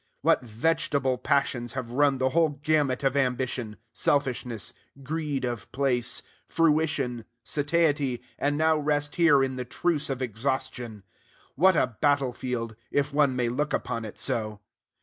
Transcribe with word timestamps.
What 0.23 0.41
vegetable 0.41 1.19
passions 1.19 1.73
have 1.73 1.91
run 1.91 2.17
the 2.17 2.29
whole 2.31 2.59
gamut 2.63 3.03
of 3.03 3.15
ambition, 3.15 3.77
selfishness, 3.93 4.73
greed 5.03 5.45
of 5.45 5.71
place, 5.71 6.23
fruition, 6.47 7.23
satiety, 7.43 8.23
and 8.39 8.57
now 8.57 8.77
rest 8.79 9.17
here 9.17 9.43
in 9.43 9.57
the 9.57 9.63
truce 9.65 10.09
of 10.09 10.19
exhaustion! 10.19 11.03
What 11.53 11.75
a 11.75 11.97
battle 12.01 12.33
field, 12.33 12.75
if 12.89 13.13
one 13.13 13.35
may 13.35 13.47
look 13.47 13.73
upon 13.73 14.03
it 14.03 14.17
so! 14.17 14.61